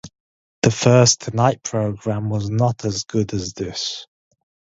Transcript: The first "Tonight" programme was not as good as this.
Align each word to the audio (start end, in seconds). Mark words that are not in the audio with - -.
The 0.63 0.71
first 0.71 1.21
"Tonight" 1.21 1.61
programme 1.61 2.31
was 2.31 2.49
not 2.49 2.85
as 2.85 3.03
good 3.03 3.35
as 3.35 3.53
this. 3.53 4.07